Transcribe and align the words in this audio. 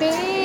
देववाणी 0.00 0.41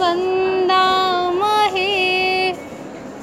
वन्दामहे 0.00 1.94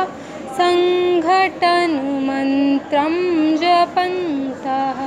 सङ्घटनमन्त्रं 0.58 3.14
जपन्तः। 3.56 4.98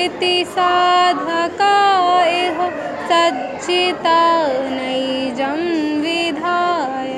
इह 2.25 2.59
सज्जिता 3.09 4.21
नैजं 4.47 5.61
विधाय। 6.01 7.17